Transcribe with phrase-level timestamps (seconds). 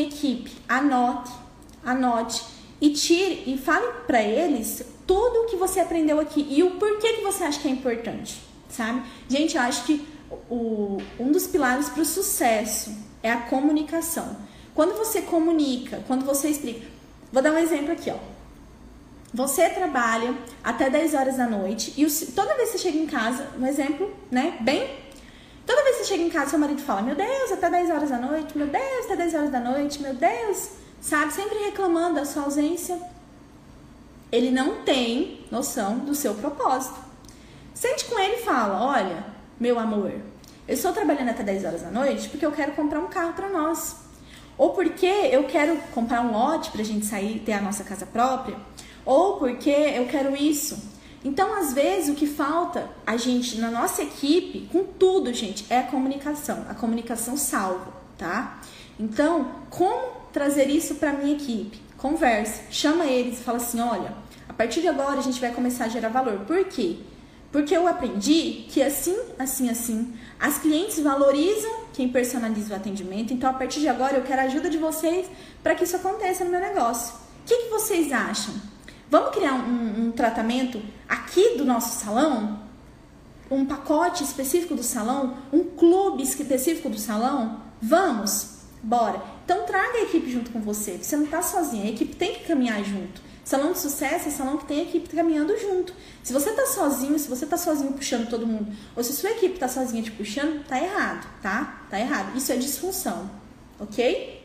[0.00, 1.32] equipe, anote,
[1.84, 2.42] anote
[2.80, 7.14] e tire e fale para eles tudo o que você aprendeu aqui e o porquê
[7.14, 9.02] que você acha que é importante, sabe?
[9.28, 10.06] Gente, eu acho que
[10.50, 12.92] o, um dos pilares para o sucesso
[13.22, 14.36] é a comunicação.
[14.74, 16.86] Quando você comunica, quando você explica.
[17.32, 18.16] Vou dar um exemplo aqui, ó.
[19.34, 23.06] Você trabalha até 10 horas da noite e o, toda vez que você chega em
[23.06, 24.58] casa, um exemplo, né?
[24.60, 24.88] Bem.
[25.66, 28.10] Toda vez que você chega em casa, seu marido fala: Meu Deus, até 10 horas
[28.10, 31.32] da noite, meu Deus, até 10 horas da noite, meu Deus, sabe?
[31.32, 33.00] Sempre reclamando da sua ausência.
[34.30, 36.98] Ele não tem noção do seu propósito.
[37.74, 39.24] Sente com ele e fala: Olha,
[39.60, 40.12] meu amor,
[40.66, 43.48] eu estou trabalhando até 10 horas da noite porque eu quero comprar um carro para
[43.48, 43.96] nós.
[44.58, 48.06] Ou porque eu quero comprar um lote para a gente sair ter a nossa casa
[48.06, 48.56] própria.
[49.04, 50.91] Ou porque eu quero isso.
[51.24, 55.78] Então, às vezes, o que falta a gente, na nossa equipe, com tudo, gente, é
[55.78, 56.66] a comunicação.
[56.68, 58.60] A comunicação salva, tá?
[58.98, 61.80] Então, como trazer isso para minha equipe?
[61.96, 64.12] Converse, chama eles e fala assim: olha,
[64.48, 66.40] a partir de agora a gente vai começar a gerar valor.
[66.40, 66.98] Por quê?
[67.52, 73.32] Porque eu aprendi que assim, assim, assim, as clientes valorizam quem personaliza o atendimento.
[73.32, 75.26] Então, a partir de agora, eu quero a ajuda de vocês
[75.62, 77.14] para que isso aconteça no meu negócio.
[77.14, 78.54] O que, que vocês acham?
[79.12, 82.60] Vamos criar um, um tratamento aqui do nosso salão?
[83.50, 85.36] Um pacote específico do salão?
[85.52, 87.60] Um clube específico do salão?
[87.78, 88.60] Vamos?
[88.82, 89.22] Bora.
[89.44, 90.92] Então traga a equipe junto com você.
[90.92, 93.20] Você não está sozinha, a equipe tem que caminhar junto.
[93.44, 95.92] Salão de sucesso é salão que tem a equipe caminhando junto.
[96.22, 99.58] Se você tá sozinho, se você tá sozinho puxando todo mundo, ou se sua equipe
[99.58, 101.84] tá sozinha te puxando, tá errado, tá?
[101.90, 102.34] Tá errado.
[102.34, 103.30] Isso é disfunção,
[103.78, 104.41] ok?